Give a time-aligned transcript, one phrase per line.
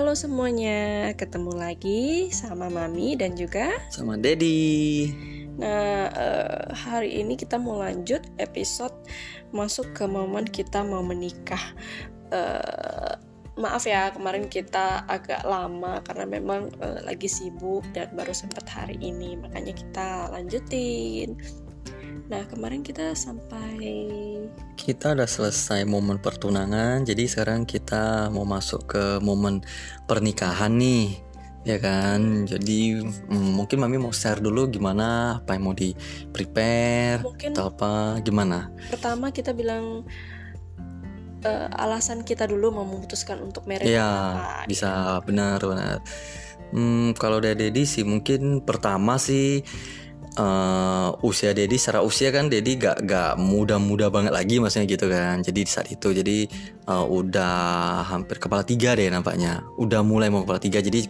[0.00, 5.12] Halo semuanya, ketemu lagi sama Mami dan juga sama Dedi.
[5.60, 8.96] Nah, uh, hari ini kita mau lanjut episode
[9.52, 11.76] masuk ke momen kita mau menikah.
[12.32, 13.12] Uh,
[13.60, 18.96] maaf ya, kemarin kita agak lama karena memang uh, lagi sibuk dan baru sempat hari
[19.04, 21.36] ini, makanya kita lanjutin.
[22.28, 23.78] Nah, kemarin kita sampai
[24.76, 29.64] kita udah selesai momen pertunangan, jadi sekarang kita mau masuk ke momen
[30.04, 31.22] pernikahan nih.
[31.60, 35.92] Ya kan, jadi mm, mungkin mami mau share dulu gimana apa yang mau di
[36.32, 38.72] prepare mungkin atau apa gimana?
[38.88, 40.08] Pertama kita bilang
[41.44, 43.92] uh, alasan kita dulu mau memutuskan untuk marriage.
[43.92, 46.00] Ya, bisa benar benar.
[46.70, 49.60] Hmm, kalau dari Dedi sih mungkin pertama sih
[50.40, 55.44] uh, usia Dedi secara usia kan Dedi gak gak muda-muda banget lagi maksudnya gitu kan.
[55.44, 56.48] Jadi saat itu jadi
[56.88, 59.60] uh, udah hampir kepala tiga deh nampaknya.
[59.76, 61.04] Udah mulai mau kepala tiga jadi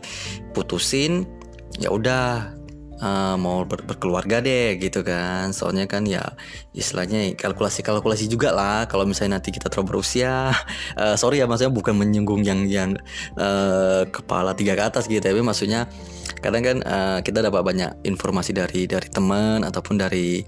[0.50, 1.24] putusin
[1.78, 2.58] ya udah
[3.00, 5.50] uh, mau ber berkeluarga deh gitu kan.
[5.56, 6.36] Soalnya kan ya
[6.76, 10.54] istilahnya kalkulasi kalkulasi juga lah kalau misalnya nanti kita terlalu berusia.
[10.94, 12.90] Uh, sorry ya maksudnya bukan menyinggung yang yang
[13.40, 15.88] uh, kepala tiga ke atas gitu tapi maksudnya
[16.40, 20.40] kadang kan uh, kita dapat banyak informasi dari dari teman ataupun dari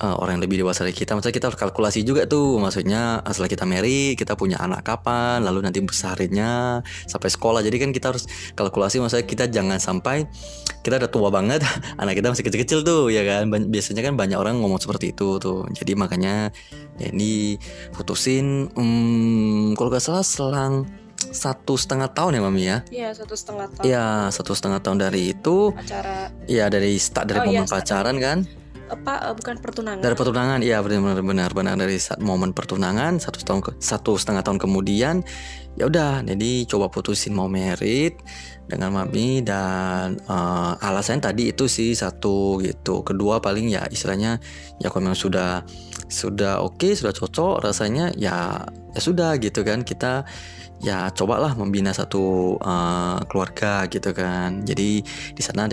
[0.00, 1.16] uh, orang yang lebih dewasa dari kita.
[1.16, 2.60] Maksudnya kita harus kalkulasi juga tuh.
[2.60, 7.60] Maksudnya setelah kita marry kita punya anak kapan lalu nanti besarnya sampai sekolah.
[7.64, 9.00] Jadi kan kita harus kalkulasi.
[9.00, 10.28] Maksudnya kita jangan sampai
[10.84, 11.64] kita udah tua banget
[12.00, 13.48] anak kita masih kecil-kecil tuh ya kan?
[13.48, 15.64] Biasanya kan banyak orang ngomong seperti itu tuh.
[15.72, 16.52] Jadi makanya
[16.96, 17.60] ya ini
[17.92, 22.78] putusin hmm, kalau gak salah selang satu setengah tahun ya mami ya?
[22.92, 23.84] Iya satu setengah tahun.
[23.88, 25.72] iya satu setengah tahun dari itu.
[25.72, 26.28] Acara.
[26.44, 28.38] Iya dari start dari oh, momen iya, pacaran kan
[28.86, 30.02] apa uh, bukan pertunangan?
[30.02, 31.50] Dari pertunangan iya benar benar.
[31.50, 35.26] Benar dari saat momen pertunangan satu tahun ke satu setengah tahun kemudian
[35.76, 38.16] ya udah jadi coba putusin mau merit
[38.66, 43.06] dengan mami dan uh, alasannya tadi itu sih satu gitu.
[43.06, 44.42] Kedua paling ya istilahnya
[44.82, 45.62] ya kalau memang sudah
[46.06, 49.86] sudah oke okay, sudah cocok rasanya ya ya sudah gitu kan.
[49.86, 50.26] Kita
[50.82, 54.66] ya cobalah membina satu uh, keluarga gitu kan.
[54.66, 55.00] Jadi
[55.32, 55.70] di sana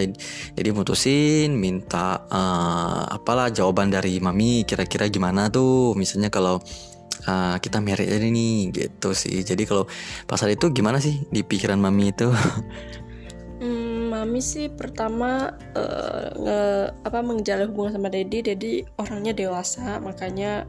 [0.54, 5.98] jadi mutusin minta uh, apalah jawaban dari mami kira-kira gimana tuh.
[5.98, 6.62] Misalnya kalau
[7.28, 9.44] uh, kita married ini nih gitu sih.
[9.44, 9.86] Jadi kalau
[10.28, 12.30] pasal itu gimana sih di pikiran mami itu?
[13.64, 16.60] Hmm, mami sih pertama uh, nge,
[17.08, 18.44] apa menjalin hubungan sama Dedi.
[18.44, 20.68] Dedi orangnya dewasa makanya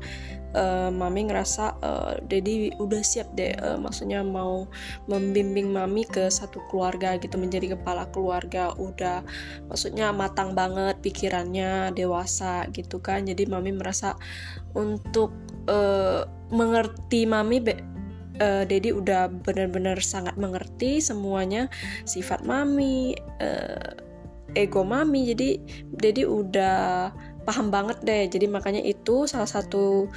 [0.54, 4.70] uh, mami ngerasa uh, Dedi udah siap deh uh, maksudnya mau
[5.10, 8.70] membimbing mami ke satu keluarga gitu menjadi kepala keluarga.
[8.78, 9.26] Udah
[9.66, 13.26] maksudnya matang banget pikirannya dewasa gitu kan.
[13.26, 14.14] Jadi mami merasa
[14.78, 15.34] untuk
[15.68, 17.74] uh, mengerti mami be
[18.40, 21.70] uh, Dedi udah benar-benar sangat mengerti semuanya
[22.06, 23.92] sifat mami uh,
[24.54, 25.34] ego mami.
[25.34, 25.60] Jadi
[25.90, 27.10] Dedi udah
[27.44, 28.24] paham banget deh.
[28.30, 30.08] Jadi makanya itu salah satu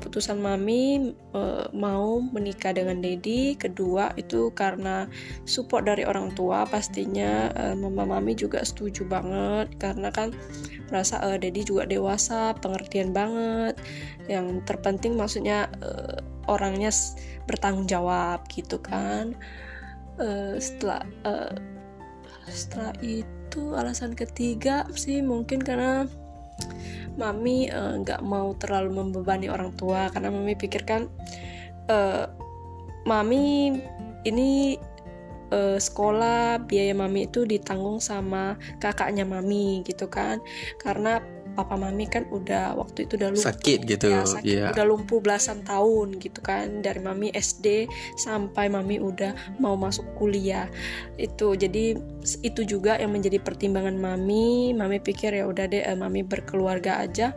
[0.00, 1.42] keputusan mami e,
[1.76, 3.52] mau menikah dengan Dedi.
[3.52, 5.04] Kedua itu karena
[5.44, 6.64] support dari orang tua.
[6.64, 9.76] Pastinya e, mama mami juga setuju banget.
[9.76, 10.32] Karena kan
[10.88, 13.76] merasa e, Dedi juga dewasa pengertian banget.
[14.24, 16.88] Yang terpenting maksudnya e, orangnya
[17.44, 19.36] bertanggung jawab gitu kan.
[20.16, 21.52] E, setelah e,
[22.48, 26.08] setelah itu alasan ketiga sih mungkin karena
[27.18, 31.10] mami eh, nggak uh, mau terlalu membebani orang tua karena mami pikirkan
[31.90, 32.30] uh,
[33.08, 33.78] mami
[34.22, 34.78] ini
[35.50, 40.38] uh, sekolah biaya mami itu ditanggung sama kakaknya mami gitu kan.
[40.78, 41.20] Karena
[41.60, 43.46] papa mami kan udah waktu itu udah lumpuh.
[43.52, 44.70] Sakit gitu ya, sakit, yeah.
[44.72, 47.84] udah lumpuh belasan tahun gitu kan dari mami SD
[48.16, 50.72] sampai mami udah mau masuk kuliah.
[51.20, 52.00] Itu jadi
[52.40, 54.72] itu juga yang menjadi pertimbangan mami.
[54.72, 57.36] Mami pikir ya udah deh mami berkeluarga aja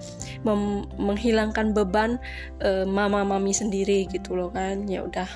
[0.96, 2.16] menghilangkan beban
[2.64, 4.88] uh, mama mami sendiri gitu loh kan.
[4.88, 5.28] Ya udah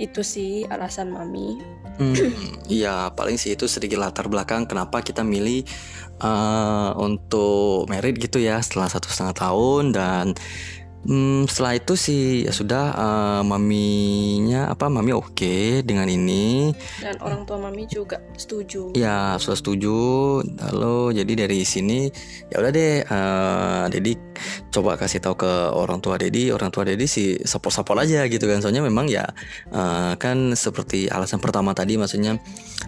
[0.00, 1.60] itu sih alasan mami
[1.98, 5.62] hmm, iya paling sih itu sedikit latar belakang kenapa kita milih
[6.22, 10.24] uh, untuk merit gitu ya setelah satu setengah tahun dan
[11.04, 16.72] Hmm, setelah itu sih ya sudah uh, maminya apa mami oke okay dengan ini
[17.04, 18.96] dan orang tua mami juga setuju.
[18.96, 19.96] Ya sudah setuju.
[20.72, 22.08] Lalu jadi dari sini
[22.48, 24.16] ya udah deh uh, jadi
[24.72, 28.64] coba kasih tahu ke orang tua Dedi, orang tua Dedi sih support-support aja gitu kan.
[28.64, 29.28] Soalnya memang ya
[29.76, 32.40] uh, kan seperti alasan pertama tadi maksudnya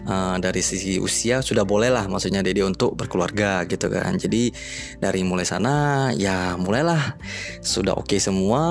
[0.09, 4.17] uh, dari sisi usia sudah boleh lah maksudnya Dedi untuk berkeluarga gitu kan.
[4.17, 4.49] Jadi
[4.97, 7.13] dari mulai sana ya mulailah
[7.61, 8.63] sudah oke oke semua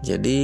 [0.00, 0.40] jadi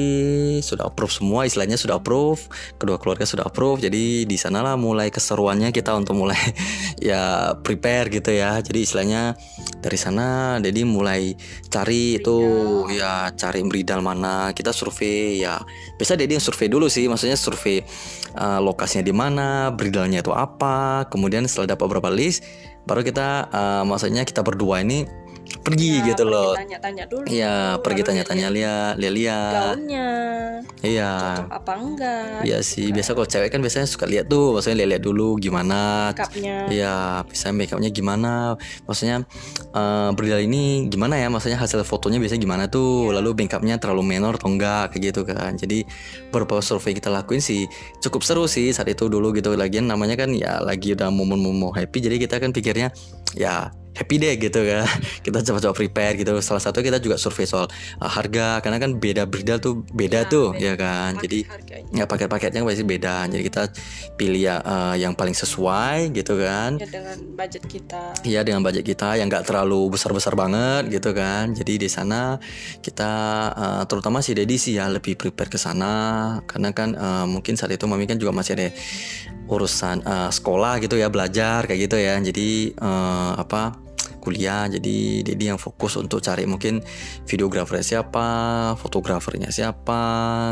[0.61, 2.44] sudah approve semua istilahnya sudah approve
[2.77, 6.37] kedua keluarga sudah approve jadi di sanalah mulai keseruannya kita untuk mulai
[7.00, 8.61] ya prepare gitu ya.
[8.61, 9.33] Jadi istilahnya
[9.81, 11.33] dari sana jadi mulai
[11.73, 12.37] cari itu
[12.93, 15.56] ya cari bridal mana kita survei ya
[15.97, 17.81] biasa Dedi yang survei dulu sih maksudnya survei
[18.37, 22.44] uh, lokasinya di mana bridalnya itu apa kemudian setelah dapat beberapa list
[22.85, 25.25] baru kita uh, maksudnya kita berdua ini
[25.63, 30.09] pergi Ya, gitu pergi loh tanya-tanya dulu Iya, pergi tanya-tanya lihat, lihat gaunnya
[30.83, 31.13] Iya.
[31.15, 35.03] cocok apa enggak Iya sih, biasa kalau cewek kan biasanya suka lihat tuh, maksudnya lihat-lihat
[35.03, 36.11] dulu gimana.
[36.15, 36.97] makeupnya Iya,
[37.27, 38.55] bisa make upnya gimana,
[38.85, 39.23] maksudnya
[39.75, 43.23] eh bridal ini gimana ya, maksudnya hasil fotonya biasanya gimana tuh, Iya.
[43.23, 45.55] lalu make upnya terlalu menor atau enggak kayak gitu kan.
[45.59, 45.83] Jadi
[46.31, 47.67] beberapa survei kita lakuin sih
[48.03, 49.55] cukup seru sih saat itu dulu gitu.
[49.55, 52.91] Lagian namanya kan ya lagi udah momen-momen happy, jadi kita kan pikirnya
[53.37, 54.85] ya happy deh gitu kan.
[55.25, 56.33] Kita coba-coba prepare gitu.
[56.39, 57.67] Salah satu kita juga survei soal
[57.99, 60.63] uh, harga karena kan beda bridal tuh beda Ya, tuh beda.
[60.63, 61.11] ya kan.
[61.13, 63.63] Paket Jadi harganya ya paket-paketnya pasti beda jadi kita
[64.15, 68.83] pilih ya, eh, yang paling sesuai gitu kan ya dengan budget kita Iya dengan budget
[68.83, 72.37] kita yang nggak terlalu besar-besar banget gitu kan jadi di sana
[72.83, 73.11] kita
[73.55, 75.93] eh, terutama si Dedi sih ya lebih prepare ke sana
[76.45, 78.69] karena kan eh, mungkin saat itu mami kan juga masih ada
[79.47, 83.86] urusan eh, sekolah gitu ya belajar kayak gitu ya jadi eh, apa
[84.26, 86.82] kuliah jadi Dedi yang fokus untuk cari mungkin
[87.31, 88.26] videografernya siapa
[88.75, 90.02] fotografernya siapa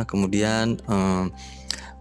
[0.06, 1.26] kemudian eh,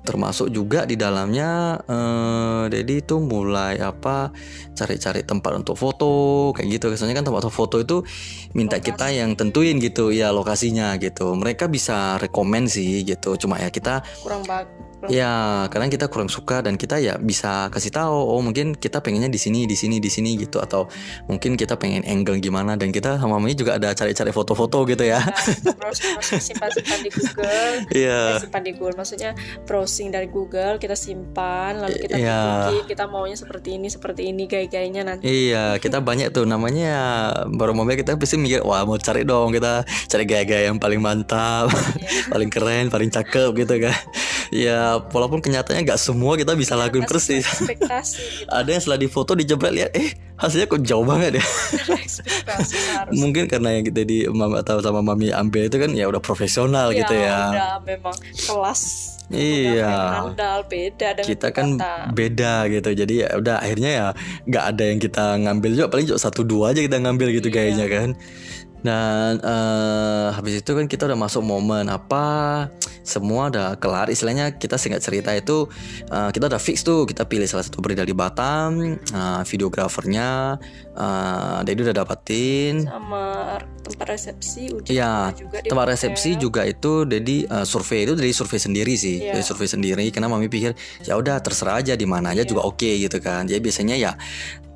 [0.03, 4.35] termasuk juga di dalamnya eh Dedi itu mulai apa
[4.75, 6.85] cari-cari tempat untuk foto kayak gitu.
[6.93, 8.03] Soalnya kan tempat foto itu
[8.51, 11.33] minta kita yang tentuin gitu ya lokasinya gitu.
[11.39, 15.31] Mereka bisa rekomend sih gitu cuma ya kita kurang bag kurang ya
[15.67, 19.35] kadang kita kurang suka dan kita ya bisa kasih tahu oh mungkin kita pengennya di
[19.35, 20.59] sini di sini di sini gitu.
[20.59, 20.87] Atau
[21.25, 25.19] mungkin kita pengen angle gimana dan kita sama Mami juga ada cari-cari foto-foto gitu ya.
[25.75, 27.73] Browsing browsing simpan simpan di Google.
[27.89, 29.31] Iya Eh, simpan di Google maksudnya
[29.63, 32.41] browsing dari Google kita simpan lalu kita Iya.
[32.69, 35.23] bikin kita maunya seperti ini seperti ini gaya-gayanya nanti.
[35.25, 36.93] Iya, kita banyak tuh namanya.
[37.49, 41.67] Baru mobil kita pasti mikir wah mau cari dong kita cari gaya-gaya yang paling mantap,
[42.33, 43.97] paling keren, paling cakep gitu kan.
[44.53, 47.43] Ya walaupun kenyataannya nggak semua kita bisa lakuin Kasih persis.
[47.43, 51.45] ekspektasi gitu Ada yang setelah difoto dijebret lihat, eh hasilnya kok jauh banget ya.
[53.21, 56.91] Mungkin karena yang kita di mama atau sama mami ambil itu kan ya udah profesional
[56.91, 57.49] gitu ya.
[57.49, 60.19] udah memang kelas Iya.
[60.19, 61.93] handal beda dengan kita kan kita.
[62.11, 64.07] beda gitu jadi ya udah akhirnya ya
[64.45, 67.55] nggak ada yang kita ngambil juga paling cuma satu dua aja kita ngambil gitu Iya.
[67.55, 68.09] kayaknya kan
[68.83, 72.67] dan eh, habis itu kan kita udah masuk momen apa
[73.03, 75.67] semua udah kelar istilahnya kita singkat cerita itu
[76.07, 80.59] eh, kita udah fix tuh kita pilih salah satu bridal di Batam eh, videografernya
[80.93, 85.33] eh Dedi udah dapetin sama tempat resepsi uji Iya,
[85.67, 85.91] tempat hotel.
[85.95, 89.35] resepsi juga itu Dedi uh, survei itu dari survei sendiri sih, Iya.
[89.35, 90.71] dari survei sendiri karena mami pikir
[91.03, 92.49] ya udah terserah aja di mana aja Iya.
[92.49, 93.43] juga oke gitu kan.
[93.43, 94.11] Jadi biasanya ya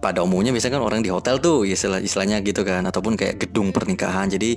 [0.07, 3.75] pada umumnya biasanya kan orang di hotel tuh istilah istilahnya gitu kan ataupun kayak gedung
[3.75, 4.31] pernikahan.
[4.31, 4.56] Jadi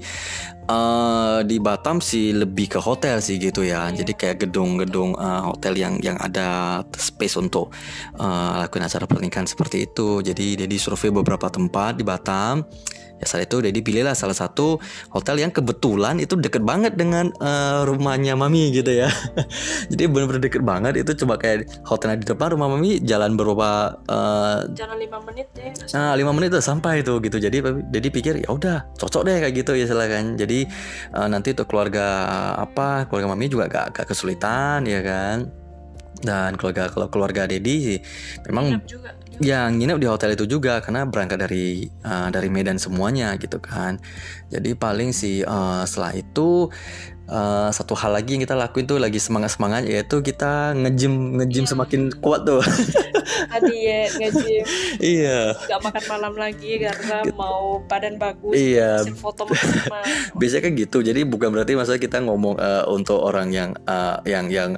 [0.70, 3.90] eh di Batam sih lebih ke hotel sih gitu ya.
[3.90, 4.02] Iya.
[4.02, 7.74] Jadi kayak gedung-gedung eh, hotel yang yang ada space untuk
[8.14, 10.22] eh, lakuin acara pernikahan seperti itu.
[10.22, 12.62] Jadi Dedi survei beberapa tempat di Batam.
[13.20, 14.80] Ya saat itu Dedi pilihlah salah satu
[15.12, 19.12] hotel yang kebetulan itu deket banget dengan eh, rumahnya Mami gitu ya.
[19.92, 24.72] Jadi bener-bener deket banget itu cuma kayak hotelnya di depan rumah Mami jalan beberapa eh,
[24.72, 27.36] jalan lima menit deh Nah, lima menit udah sampai tuh gitu.
[27.36, 27.60] Jadi
[27.92, 30.40] jadi pikir ya udah cocok deh kayak gitu ya silakan.
[30.40, 32.06] Jadi eh, nanti untuk keluarga
[32.58, 35.38] apa keluarga mami juga gak, gak kesulitan ya kan.
[36.20, 37.98] Dan keluarga kalau keluarga Dedi sih
[38.44, 42.76] memang Nginep juga yang nginep di hotel itu juga karena berangkat dari eh, dari Medan
[42.76, 43.96] semuanya gitu kan.
[44.52, 46.68] Jadi paling sih eh, setelah itu
[47.30, 51.62] eh, satu hal lagi yang kita lakuin tuh lagi semangat semangat yaitu kita ngejim ngejim
[51.62, 51.70] Iya.
[51.70, 52.58] semakin kuat tuh.
[53.46, 54.64] tadi ya ngejim
[55.16, 55.40] iya.
[55.56, 59.06] nggak makan malam lagi karena mau badan bagus Iya.
[59.14, 59.46] foto
[60.38, 64.46] biasanya kan gitu jadi bukan berarti maksudnya kita ngomong eh, untuk orang yang eh, yang
[64.48, 64.70] yang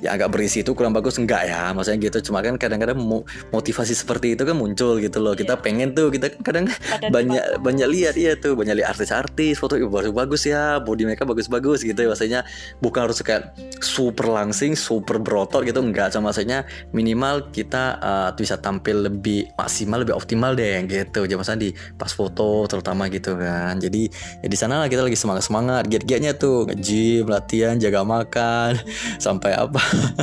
[0.00, 3.94] yang agak berisi itu kurang bagus enggak ya maksudnya gitu cuma kan kadang-kadang mo- motivasi
[3.94, 5.62] seperti itu kan muncul gitu loh kita Iya.
[5.62, 9.76] pengen tuh kita kan kadang Badan banyak banyak lihat iya tuh banyak lihat artis-artis foto
[9.82, 12.08] bagus bagus ya body mereka bagus-bagus gitu ya.
[12.10, 12.40] Maksudnya
[12.80, 16.12] bukan harus kayak super langsing super berotot gitu enggak.
[16.12, 21.28] Cuma maksudnya minimal kita eh, bisa tampil lebih maksimal lebih optimal deh gitu.
[21.28, 23.76] Jadi maksudnya di pas foto terutama gitu kan.
[23.76, 24.08] Jadi
[24.40, 28.80] ya di sana lah kita lagi semangat semangat giat-giatnya tuh nge-gym latihan jaga makan
[29.24, 29.82] sampai apa.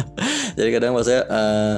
[0.58, 1.76] Jadi kadang maksudnya eh,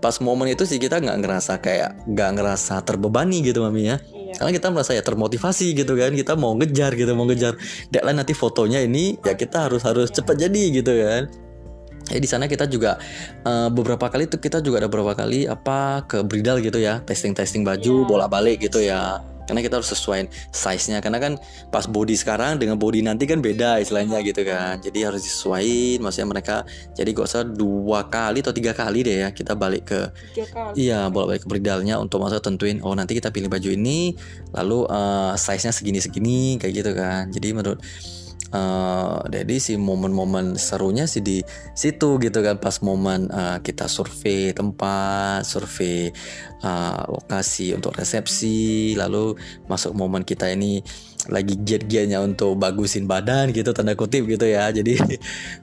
[0.00, 3.96] pas momen itu sih kita nggak ngerasa kayak nggak ngerasa terbebani gitu mami ya
[4.36, 7.56] karena kita merasa ya termotivasi gitu kan kita mau ngejar gitu mau ngejar
[7.88, 11.24] deadline nanti fotonya ini ya kita harus harus cepat jadi gitu kan
[12.06, 13.02] Ya di sana kita juga
[13.42, 17.66] uh, beberapa kali tuh kita juga ada beberapa kali apa ke bridal gitu ya, testing-testing
[17.66, 18.06] baju, Iya.
[18.06, 19.18] bolak-balik gitu ya.
[19.46, 21.32] Karena kita harus sesuaiin size-nya karena kan
[21.70, 24.82] pas body sekarang dengan body nanti kan beda istilahnya gitu kan.
[24.82, 26.56] Jadi harus disesuaiin maksudnya mereka
[26.92, 30.00] jadi gak usah dua kali atau tiga kali deh ya kita balik ke
[30.76, 34.12] Iya, bolak-balik ke bridalnya untuk masa tentuin oh nanti kita pilih baju ini,
[34.52, 37.30] lalu eh, size-nya segini-segini kayak gitu kan.
[37.30, 37.80] Jadi menurut
[38.56, 41.44] eh jadi si momen-momen serunya sih di
[41.76, 46.08] situ gitu kan pas momen eh, kita survei tempat, survei
[46.64, 49.36] eh, lokasi untuk resepsi, lalu
[49.68, 50.80] masuk momen kita ini
[51.26, 54.72] lagi giat-giatnya untuk bagusin badan gitu tanda kutip gitu ya.
[54.78, 54.94] Jadi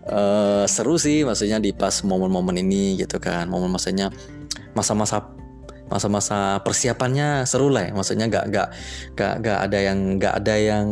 [0.07, 3.49] eh, seru sih maksudnya di pas momen-momen ini gitu kan.
[3.49, 4.13] Momen maksudnya
[4.77, 5.33] masa-masa
[5.91, 7.91] masa-masa persiapannya seru lah ya.
[7.93, 8.67] maksudnya nggak nggak
[9.13, 10.85] nggak nggak ada yang nggak ada yang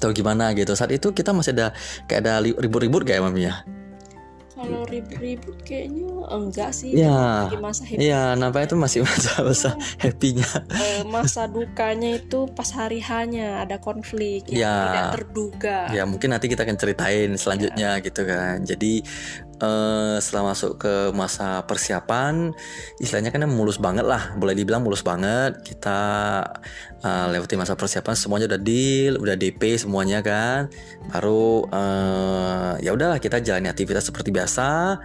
[0.00, 0.72] tahu gimana gitu.
[0.72, 1.76] Saat itu kita masih ada
[2.08, 3.60] kayak ada ribut-ribut kayak mami ya?
[4.60, 6.92] Kalau ribut-ribut kayaknya enggak sih.
[6.92, 7.48] Iya.
[7.48, 7.96] lagi masa happy.
[8.04, 10.50] Iya nampaknya itu masih masa-masa happynya.
[10.76, 14.76] Eh, masa dukanya itu pas hari hanya ada konflik yang Ya.
[14.84, 15.78] tidak terduga.
[15.96, 18.60] Ya mungkin nanti kita akan ceritain selanjutnya gitu kan.
[18.60, 19.00] Jadi
[19.60, 22.56] eh, setelah masuk ke masa persiapan
[22.98, 24.32] istilahnya kan mulus banget lah.
[24.40, 25.60] Boleh dibilang mulus banget.
[25.62, 26.00] Kita
[27.04, 30.72] eh, lewati masa persiapan semuanya udah deal udah DP semuanya kan.
[31.12, 34.98] Baru eh, ya udahlah kita jalani aktivitas seperti biasa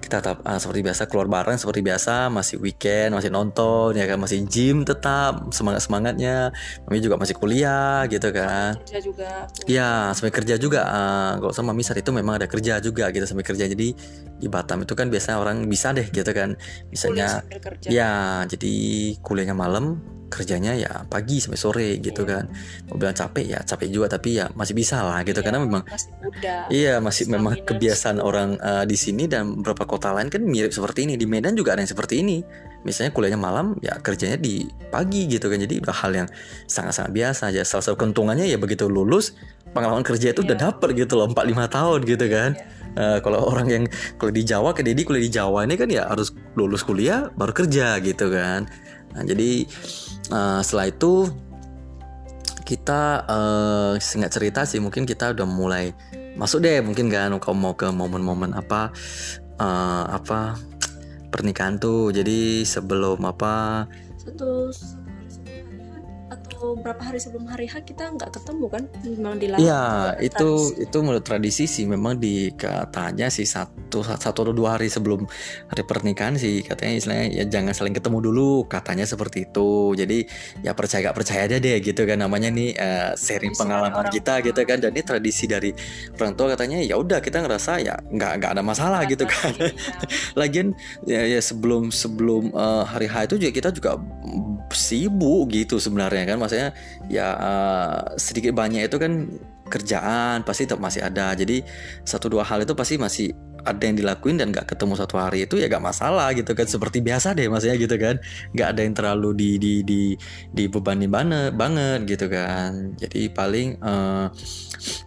[0.00, 4.18] kita tetap eh, seperti biasa keluar bareng seperti biasa masih weekend masih nonton ya kan
[4.18, 6.50] masih gym tetap semangat semangatnya
[6.86, 9.30] kami juga masih kuliah gitu kan kerja juga
[9.68, 10.80] Iya, sampai kerja juga.
[10.88, 13.68] Eh, kalau sama mami saat itu memang ada kerja juga gitu sampai kerja.
[13.68, 13.92] Jadi
[14.40, 16.56] di Batam itu kan biasanya orang bisa deh gitu kan.
[16.88, 18.74] Misalnya sambil ya jadi
[19.20, 22.30] kuliahnya malam, kerjanya ya pagi sampai sore gitu Iya.
[22.30, 22.44] kan.
[22.86, 25.82] Mau bilang capek ya capek juga tapi ya masih bisa lah gitu Iya, karena memang
[25.84, 30.08] masih muda Iya masih memang Stamina kebiasaan masih- orang eh, di sini dan beberapa kota
[30.10, 32.44] lain kan mirip seperti ini di Medan juga ada yang seperti ini.
[32.78, 36.28] Misalnya kuliahnya malam ya kerjanya di pagi gitu kan jadi udah hal yang
[36.64, 37.62] sangat-sangat biasa aja.
[37.62, 39.34] Salah satu keuntungannya ya begitu lulus
[39.68, 40.64] pengalaman kerja itu udah Iya.
[40.70, 42.50] dapet gitu loh 4-5 tahun gitu kan.
[42.94, 46.06] Eh, kalau orang yang kalau di Jawa ke Dedi kuliah di Jawa ini kan ya
[46.06, 48.70] harus lulus kuliah baru kerja gitu kan.
[49.18, 49.66] Nah, jadi
[50.30, 51.26] eh, setelah itu
[52.62, 55.96] kita eh singkat cerita sih mungkin kita udah mulai
[56.36, 58.94] masuk deh mungkin kan kalau mau ke momen-momen apa
[59.58, 60.54] eh, apa
[61.34, 62.14] pernikahan tuh.
[62.14, 63.84] Jadi sebelum apa
[66.58, 69.82] atau berapa hari sebelum hari H kita nggak ketemu kan memang dilarang Iya
[70.18, 70.82] itu tradisi.
[70.90, 75.22] itu menurut tradisi sih memang di katanya sih satu satu atau dua hari sebelum
[75.70, 80.18] hari pernikahan sih katanya istilahnya ya jangan saling ketemu dulu katanya seperti itu jadi
[80.66, 84.10] ya percaya gak percaya aja deh gitu kan namanya nih eh, sharing Tradisi pengalaman orang
[84.10, 84.46] kita tua.
[84.50, 85.70] gitu kan dan ini tradisi dari
[86.18, 89.70] orang tua katanya ya udah kita ngerasa ya nggak nggak ada masalah gitu kan Iya.
[90.42, 90.74] Lagian
[91.06, 93.94] ya, ya sebelum sebelum eh, hari H itu juga kita juga
[94.72, 96.36] sibuk gitu sebenarnya kan.
[96.40, 96.70] Maksudnya
[97.08, 99.26] ya eh, sedikit banyak itu kan
[99.68, 101.36] kerjaan pasti tetap masih ada.
[101.36, 101.60] Jadi
[102.02, 103.30] satu dua hal itu pasti masih
[103.66, 106.64] ada yang dilakuin dan nggak ketemu satu hari itu ya gak masalah gitu kan.
[106.64, 108.16] Seperti biasa deh maksudnya gitu kan.
[108.56, 110.02] Nggak ada yang terlalu di di di
[110.56, 112.96] dibebani banget banget gitu kan.
[112.96, 114.26] Jadi paling eh,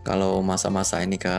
[0.05, 1.35] kalau masa-masa ini ke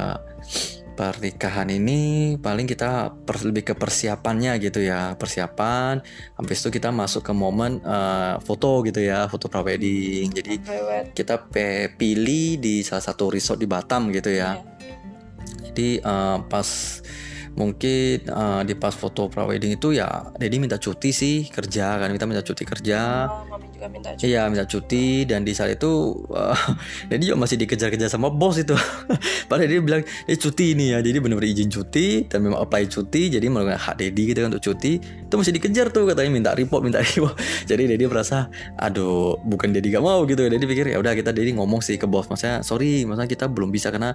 [0.93, 5.17] pernikahan ini paling kita per- lebih ke persiapannya gitu ya.
[5.17, 5.99] Persiapan
[6.37, 10.31] habis itu kita masuk ke momen eh, foto gitu ya foto prawedding.
[10.33, 10.55] Jadi
[11.13, 11.49] kita
[11.97, 14.57] pilih di salah satu resort di Batam gitu ya.
[14.57, 14.97] Iya.
[15.73, 16.69] jadi eh, pas
[17.53, 22.09] mungkin eh, di pas foto prawedding itu ya Dedi minta cuti sih kerja kan.
[22.13, 23.29] Kita minta cuti kerja.
[23.29, 24.31] Oh, juga minta cuti.
[24.31, 25.91] Iya minta cuti dan di saat itu
[26.31, 26.55] uh,
[27.11, 28.79] Dedi juga masih dikejar-kejar sama bos itu.
[29.51, 31.03] Padahal dia bilang dia cuti ini ya.
[31.03, 34.63] Jadi benar-benar izin cuti dan memang apply cuti Jadi melakukan hak Dedi gitu kan untuk
[34.63, 37.35] cuti Itu masih dikejar tuh katanya minta report minta report.
[37.67, 38.47] Jadi Dedi merasa
[38.79, 40.47] aduh bukan Dedi gak mau gitu.
[40.47, 43.75] Dedi pikir ya udah kita Dedi ngomong sih ke bos Maksudnya sorry maksudnya kita belum
[43.75, 44.15] bisa karena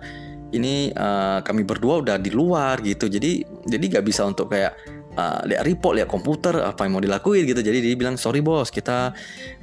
[0.55, 3.11] ini uh, kami berdua udah di luar gitu.
[3.11, 7.49] Jadi jadi gak bisa untuk kayak uh, lihat report lihat komputer apa yang mau dilakuin
[7.49, 7.59] gitu.
[7.59, 9.11] Jadi dia bilang sorry bos kita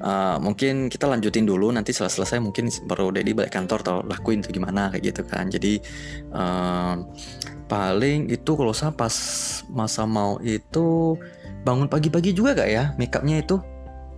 [0.02, 4.42] uh, mungkin kita lanjutin dulu nanti setelah selesai mungkin baru Dedi balik kantor atau lakuin
[4.42, 5.48] itu gimana kayak gitu kan.
[5.48, 5.78] Jadi
[6.34, 7.08] um,
[7.70, 9.14] paling itu kalau saya pas
[9.72, 11.16] masa mau itu
[11.64, 13.56] bangun pagi-pagi juga gak ya makeupnya itu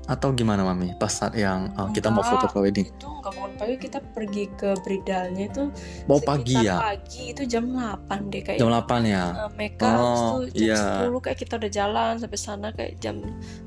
[0.07, 0.95] atau gimana mami?
[0.97, 4.45] Pas saat yang uh, kita mau foto Enggak, prewedding itu nggak bangun pagi kita pergi
[4.55, 5.65] ke bridalnya itu
[6.07, 6.77] mau pagi sekitar ya?
[6.79, 7.23] pagi.
[7.35, 9.25] Itu jam 8 deh kayak jam 8 ya?
[9.35, 11.11] Uh, make up Oh, itu jam iya.
[11.11, 13.17] 10 kayak kita udah jalan sampai sana kayak jam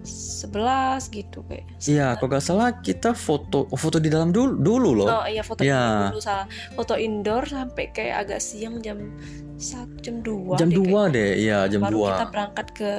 [0.08, 4.90] 11 gitu kayak iya kalau nggak salah kita foto oh, foto di dalam dulu dulu
[5.04, 5.08] loh.
[5.12, 6.48] Oh iya foto indoor dulu salah.
[6.74, 9.12] Foto indoor sampai kayak agak siang jam
[9.60, 11.04] satu jam dua jam deh 2 kayaknya.
[11.12, 12.90] deh iya jam baru 2 kita berangkat ke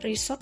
[0.00, 0.40] resort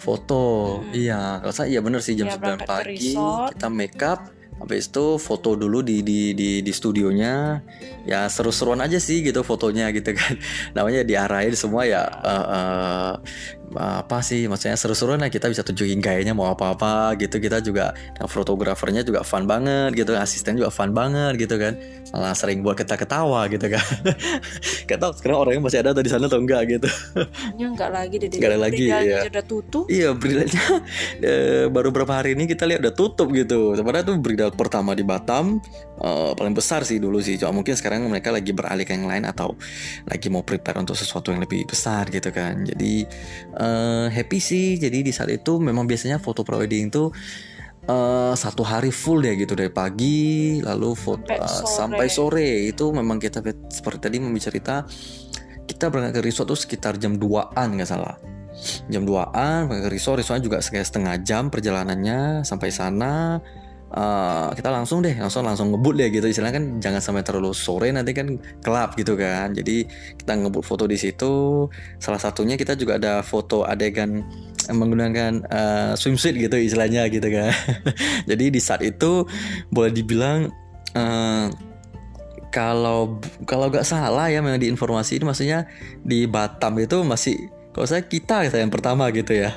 [0.00, 0.42] foto
[0.80, 0.96] Mm-mm.
[0.96, 3.12] iya kalau saya iya bener sih jam Iya, 9 berangkat ke pagi
[3.52, 4.20] kita make up
[4.60, 7.64] habis itu foto dulu di di di di studionya.
[8.04, 10.36] Ya seru-seruan aja sih gitu fotonya gitu kan.
[10.76, 13.14] Namanya diarahin semua ya eh, eh,
[13.70, 15.32] apa sih maksudnya seru-seruan lah.
[15.32, 17.40] Kita bisa tunjukin gayanya mau apa-apa gitu.
[17.40, 20.12] Kita juga yang fotografernya juga fun banget gitu.
[20.18, 21.78] Asisten juga fun banget gitu kan.
[22.12, 23.84] Malah sering buat kita ketawa gitu kan.
[24.88, 26.88] Gak tau sekarang orangnya masih ada atau di sana atau enggak gitu.
[27.14, 29.84] Kayaknya nggak lagi deh Nggak ada lagi, aja udah tutup.
[29.86, 30.64] Iya bridalnya
[31.28, 33.76] eh, baru beberapa hari ini kita lihat udah tutup gitu.
[33.76, 34.16] Sebenarnya tuh
[34.54, 35.58] pertama di Batam
[36.00, 37.36] eh, paling besar sih dulu sih.
[37.40, 39.54] Cuma mungkin sekarang mereka lagi beralih ke yang lain atau
[40.06, 42.64] lagi mau prepare untuk sesuatu yang lebih besar gitu kan.
[42.66, 43.04] Jadi
[43.56, 44.78] eh, happy sih.
[44.78, 47.10] Jadi di saat itu memang biasanya foto prewedding tuh
[47.86, 51.76] eh, satu hari full ya gitu dari pagi lalu foto Sampai sore.
[51.76, 54.84] sampai sore itu memang kita seperti tadi Mami cerita
[55.70, 58.18] kita berangkat ke resort tuh sekitar jam 2an nggak salah
[58.90, 63.38] jam 2an berangkat ke resort resortnya juga kayak setengah jam perjalanannya sampai sana
[63.90, 66.26] eh, kita langsung deh langsung langsung ngebut deh gitu.
[66.26, 69.52] Istilahnya kan jangan sampai terlalu sore nanti kan kelap gitu kan.
[69.54, 69.86] Jadi
[70.18, 71.66] kita ngebut foto di situ.
[71.98, 74.22] Salah satunya kita juga ada foto adegan
[74.70, 77.50] menggunakan eh, swimsuit gitu istilahnya gitu kan.
[78.30, 79.26] Jadi di saat itu
[79.70, 80.50] boleh dibilang
[80.94, 81.46] eh,
[82.50, 85.70] kalau kalau nggak salah ya memang di informasi ini maksudnya
[86.02, 87.38] di Batam itu masih
[87.70, 89.54] kalau saya kita kita yang pertama gitu ya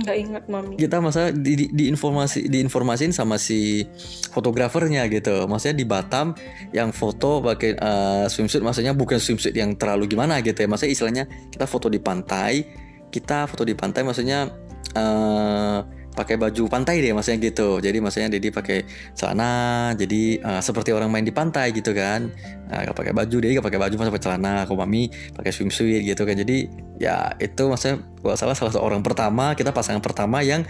[0.00, 0.74] nggak ingat mami.
[0.80, 3.84] Kita masa di, di, di informasi diinformasiin sama si
[4.32, 5.44] fotografernya gitu.
[5.44, 6.32] Maksudnya di Batam
[6.72, 10.68] yang foto pakai eh, swimsuit maksudnya bukan swimsuit yang terlalu gimana gitu ya.
[10.68, 12.64] Maksudnya istilahnya kita foto di pantai
[13.12, 14.48] kita foto di pantai maksudnya
[14.96, 17.82] eh pakai baju pantai deh maksudnya gitu.
[17.82, 18.86] Jadi maksudnya Dedi pakai
[19.18, 22.30] celana jadi eh, seperti orang main di pantai gitu kan.
[22.72, 26.24] Gak pakai baju dia gak pakai baju masa pakai celana kalau mami pakai swimsuit gitu
[26.24, 26.38] kan.
[26.38, 30.64] Jadi ya itu maksudnya kalau salah salah satu orang pertama kita pasangan pertama yang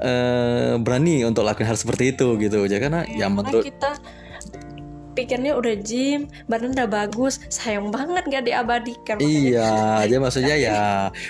[0.00, 2.64] eh, berani untuk lakukan hal seperti itu gitu.
[2.64, 3.90] Jadi karena Karena ya menurut kita
[5.12, 9.70] pikirnya udah gym badan udah bagus sayang banget gak diabadikan Iya,
[10.04, 10.78] jadi maksudnya ya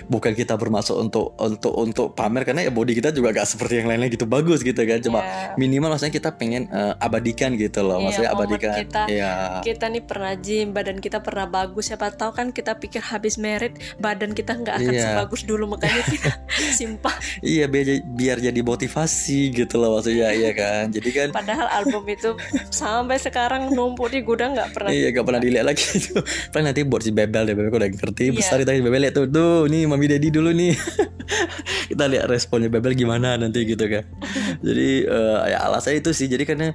[0.07, 3.89] bukan kita bermaksud untuk untuk untuk pamer karena ya body kita juga gak seperti yang
[3.89, 4.99] lainnya gitu bagus gitu kan.
[4.99, 5.55] Cuma Ya.
[5.55, 7.97] minimal maksudnya kita pengen eh, abadikan gitu loh.
[7.97, 8.75] Iya, maksudnya momen abadikan.
[8.79, 9.03] kita.
[9.05, 9.33] Iya.
[9.63, 13.73] kita nih pernah gym badan kita pernah bagus siapa tahu kan kita pikir habis merit
[13.97, 15.05] badan kita nggak akan Iya.
[15.09, 16.31] sebagus dulu makanya kita
[16.79, 20.89] simpah Iya biar biar jadi motivasi gitu loh maksudnya iya kan.
[20.89, 22.35] Jadi kan padahal album itu
[22.69, 24.91] sampai sekarang numpuk di gudang nggak pernah.
[24.93, 26.15] Iya gak pernah dilihat lagi itu.
[26.53, 28.31] Paling nanti buat si Bebel deh Bebel udah ngerti.
[28.31, 28.37] Iya.
[28.37, 30.77] Besar kita Bebel lihat tuh Tuh nih Mami Daddy dulu nih.
[31.93, 34.05] Kita lihat responnya Bebel gimana nanti gitu kan.
[34.67, 36.27] Jadi eh, ya alasannya itu sih.
[36.29, 36.73] Jadi karena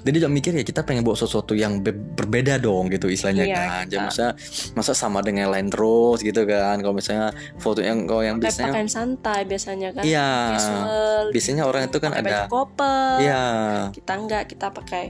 [0.00, 3.56] Jadi juga mikir ya kita pengen buat sesuatu yang be- berbeda dong gitu istilahnya Iya,
[3.56, 3.84] kan.
[3.86, 4.26] Jadi masa,
[4.72, 6.80] masa sama dengan lain terus gitu kan.
[6.80, 10.02] Kalau misalnya foto yang kalau yang kayak biasanya pakaian santai biasanya kan.
[10.02, 10.30] Iya.
[10.56, 13.12] Casual Biasanya orang itu kan pakai ada couple.
[13.20, 13.44] Iya.
[13.92, 15.04] Kita nggak kita pakai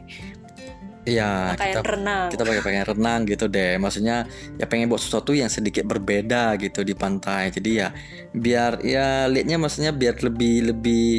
[1.11, 2.27] Iya pakaian kita renang?
[2.31, 3.73] kita pakai pakaian renang gitu deh.
[3.83, 4.17] Maksudnya
[4.57, 7.51] ya pengen buat sesuatu yang sedikit berbeda gitu di pantai.
[7.51, 7.89] Jadi ya
[8.31, 11.11] biar ya liatnya maksudnya biar lebih lebih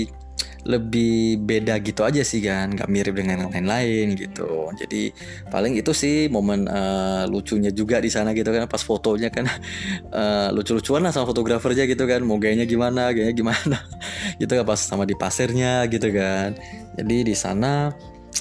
[0.62, 2.74] lebih beda gitu aja sih kan.
[2.74, 4.70] Nggak mirip dengan yang lain-lain gitu.
[4.78, 5.10] Jadi
[5.50, 8.70] paling itu sih momen eh, lucunya juga di sana gitu kan.
[8.70, 9.50] Pas fotonya kan
[10.22, 12.22] eh, lucu-lucuan lah sama fotografernya gitu kan.
[12.22, 13.78] Mau gayanya gimana gayanya gimana
[14.42, 14.66] gitu kan.
[14.66, 16.54] Pas sama di pasirnya gitu kan.
[16.98, 17.90] Jadi di sana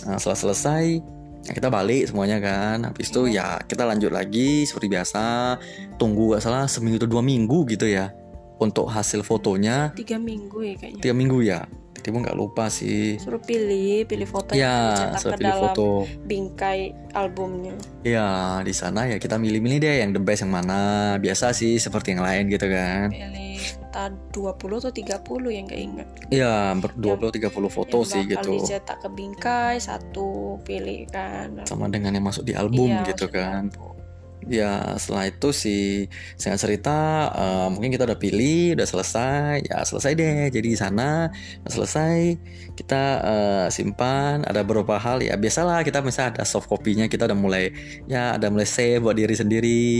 [0.04, 2.84] eh, setelah selesai Nah, kita balik semuanya kan.
[2.84, 5.56] Habis itu ya kita lanjut lagi seperti biasa.
[5.96, 8.12] Tunggu gak salah seminggu atau dua minggu gitu ya
[8.60, 9.96] untuk hasil fotonya.
[9.96, 11.00] Tiga minggu ya kayaknya.
[11.00, 11.60] Tiga minggu ya
[12.00, 13.20] tiba nggak lupa sih.
[13.20, 15.88] Suruh pilih pilih foto yang ya saya pilih dalam foto.
[16.24, 17.76] bingkai albumnya.
[18.02, 21.14] Ya di sana ya kita milih-milih deh yang the best yang mana.
[21.20, 23.12] Biasa sih seperti yang lain gitu kan.
[23.12, 23.60] Pilih
[23.90, 26.08] entah 20 atau 30 yang gak ingat.
[26.30, 28.50] Ya ber 20 30 foto yang sih gitu.
[28.56, 31.60] dicetak ke bingkai satu pilih kan.
[31.66, 33.68] Sama dengan yang masuk di album Iya, gitu kan.
[33.68, 33.99] album.
[34.48, 36.08] Ya setelah itu si
[36.40, 41.28] saya cerita eh, mungkin kita udah pilih udah selesai ya selesai deh jadi di sana
[41.68, 42.40] selesai
[42.72, 47.36] kita eh, simpan ada beberapa hal ya biasalah kita misalnya ada soft copy-nya kita udah
[47.36, 47.68] mulai
[48.08, 49.92] ya ada mulai save buat diri sendiri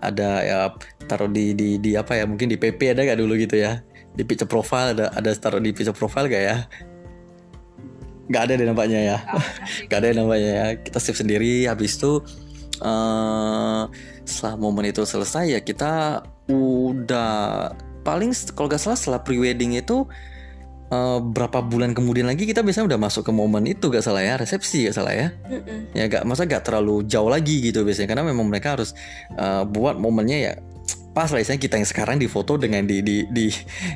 [0.00, 0.58] ada ya
[1.06, 3.80] taruh di di di apa ya mungkin di PP ada gak dulu gitu ya?
[4.16, 6.56] Di picture profile ada ada taruh di picture profile gak ya?
[8.26, 9.18] Nggak ada deh nampaknya ya.
[9.86, 10.66] Nggak ada nampaknya ya.
[10.82, 12.18] Kita save sendiri habis itu
[12.82, 13.86] uh,
[14.26, 20.06] setelah momen itu selesai ya kita udah paling kalau gak salah setelah pre-wedding itu
[20.90, 24.38] uh, berapa bulan kemudian lagi kita biasanya udah masuk ke momen itu gak salah ya
[24.38, 25.90] resepsi gak salah ya Mm-mm.
[25.94, 28.94] ya gak masa gak terlalu jauh lagi gitu biasanya karena memang mereka harus
[29.34, 30.54] uh, buat momennya ya
[31.16, 33.48] pas lah istilahnya kita yang sekarang di foto dengan di di di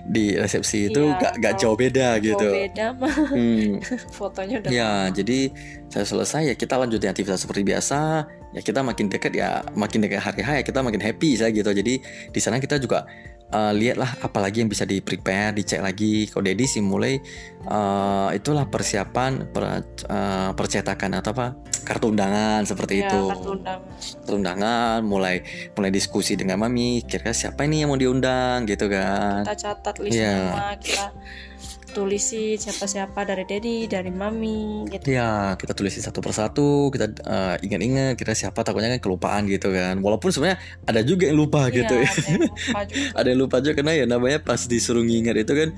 [0.08, 3.76] di resepsi itu Iya, gak gak jauh beda Jauh gitu beda mah Hmm.
[4.16, 5.52] fotonya udah Ya, jadi
[5.92, 8.24] saya selesai ya kita lanjutin aktivitas seperti biasa.
[8.50, 11.70] Ya kita makin dekat ya makin dekat hari H ya kita makin happy saya gitu.
[11.70, 13.06] Jadi di sana kita juga
[13.50, 16.26] eh, lihatlah apalagi yang bisa di prepare, dicek lagi.
[16.26, 17.14] Kalau Dedi sih mulai
[17.62, 21.46] eh, itulah persiapan per- eh, percetakan atau apa
[21.80, 23.22] kartu undangan seperti ya, itu.
[23.30, 23.86] kartu undangan.
[23.96, 25.36] Kartu undangan, mulai
[25.78, 27.06] mulai diskusi dengan mami.
[27.06, 29.46] Kira-kira siapa ini yang mau diundang gitu kan?
[29.46, 30.34] kita catat list Iya.
[30.52, 31.06] nama kita
[31.90, 38.14] tulisi siapa-siapa dari daddy dari mami gitu Ya, kita tulisin satu persatu, kita eh, ingat-ingat
[38.14, 39.98] kira siapa takutnya kan kelupaan gitu kan.
[39.98, 42.10] Walaupun sebenarnya ada juga yang lupa gitu ya.
[42.10, 43.08] ada yang lupa juga.
[43.18, 45.68] ada yang lupa juga karena ya namanya pas disuruh ngingat itu kan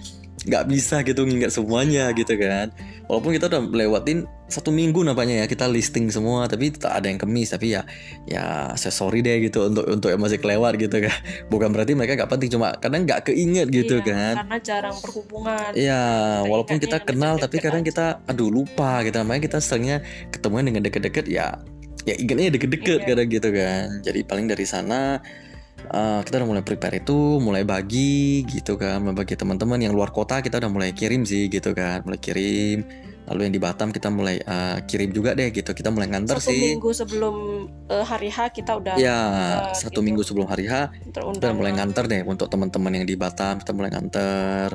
[0.42, 2.74] nggak bisa gitu ngingat semuanya gitu kan.
[3.06, 7.16] Walaupun kita udah lewatin satu minggu nampaknya ya kita listing semua tapi tak ada yang
[7.16, 7.88] kemis tapi ya
[8.26, 11.14] ya saya sorry deh gitu untuk untuk yang masih kelewat gitu kan.
[11.52, 14.34] Bukan berarti mereka nggak penting cuma kadang nggak keinget gitu Iya, kan.
[14.44, 16.02] karena jarang berhubungan Iya,
[16.42, 17.88] Kita walaupun kita kenal tapi deket-deket kadang aja.
[17.90, 19.16] kita aduh lupa gitu.
[19.22, 19.96] Makanya kita seringnya
[20.28, 21.62] ketemuan dengan deket-deket ya
[22.02, 23.08] ya ingatnya deket-deket Iya.
[23.08, 23.86] kadang gitu kan.
[24.02, 25.22] Jadi paling dari sana
[25.90, 30.14] eh, kita udah mulai prepare itu, mulai bagi gitu kan, mulai bagi teman-teman yang luar
[30.14, 32.86] kota kita udah mulai kirim sih gitu kan, mulai kirim.
[33.22, 35.70] Lalu yang di Batam kita mulai eh, kirim juga deh gitu.
[35.70, 36.74] Kita mulai nganter satu sih.
[36.74, 37.34] minggu sebelum
[37.86, 39.14] eh, hari H kita udah Ya,
[39.70, 42.98] eh, satu gitu, minggu sebelum hari H kita terundang udah mulai nganter deh untuk teman-teman
[42.98, 44.74] yang di Batam kita mulai nganter.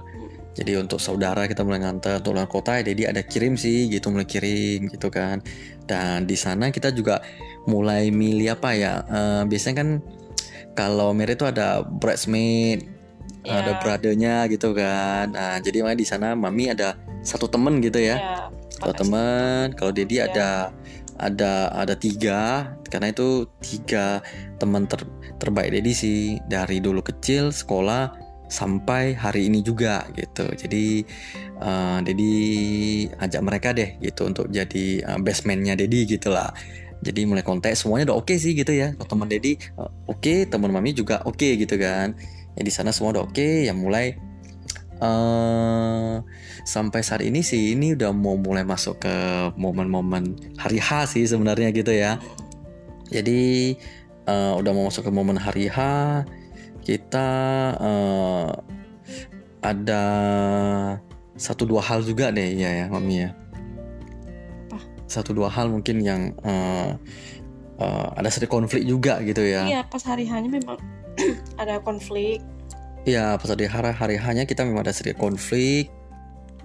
[0.57, 4.09] Jadi untuk saudara kita mulai nganter untuk luar kota ya jadi ada kirim sih gitu
[4.09, 5.43] mulai kirim gitu kan.
[5.85, 7.21] Dan di sana kita juga
[7.67, 9.03] mulai milih apa ya?
[9.05, 9.89] Eh, biasanya kan
[10.77, 12.93] kalau merit itu ada bridesmaid
[13.47, 17.95] Ya, ada brothernya gitu kan nah jadi makanya di sana mami ada satu temen gitu
[17.95, 18.19] ya
[18.77, 20.29] kalau pakai teman, kalau Dedi Iya.
[20.29, 20.49] ada
[21.17, 24.21] ada ada tiga karena itu tiga
[24.61, 25.01] teman ter,
[25.41, 28.13] terbaik Dedi sih dari dulu kecil sekolah
[28.47, 30.45] sampai hari ini juga gitu.
[30.53, 31.03] Jadi
[31.57, 32.33] eh, Dedi
[33.17, 36.53] ajak mereka deh gitu untuk jadi uh, best man-nya Dedi gitu lah.
[37.07, 38.91] Jadi mulai kontak semuanya udah oke sih gitu ya.
[38.99, 42.11] Teman Dedi eh, oke, teman Mami juga oke gitu kan.
[42.59, 44.19] Ya di sana semua udah oke, ya mulai
[44.97, 46.15] eh
[46.65, 49.15] sampai saat ini sih ini udah mau mulai masuk ke
[49.55, 52.19] momen-momen hari H sih sebenarnya gitu ya.
[53.07, 53.77] Jadi
[54.27, 55.79] eh, udah mau masuk ke momen hari H
[56.83, 57.29] kita
[57.77, 58.49] eh,
[59.61, 60.03] ada
[61.37, 63.29] satu dua hal juga deh ya ya mami ya.
[65.07, 66.91] Satu dua hal mungkin yang eh,
[67.79, 69.63] eh, ada sedikit konflik juga gitu ya.
[69.65, 70.77] Iya, pas hari hanya memang
[71.61, 72.43] ada konflik.
[73.07, 75.87] Iya pas hari hari hari hanya kita memang ada sedikit konflik.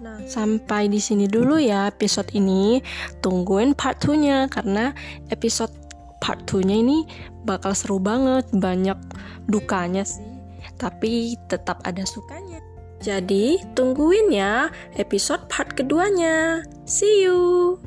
[0.02, 2.82] Nah, sampai di sini dulu ya episode ini.
[3.22, 4.90] Tungguin part 2-nya karena
[5.30, 5.70] episode
[6.18, 7.06] part 2-nya ini
[7.46, 8.98] bakal seru banget, banyak
[9.46, 10.26] dukanya sih.
[10.74, 12.58] Tapi tetap ada sukanya.
[12.98, 16.66] Jadi, tungguin ya episode part keduanya.
[16.82, 17.78] See you.